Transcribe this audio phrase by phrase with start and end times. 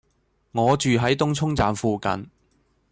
[0.53, 2.27] 我住喺東涌站附近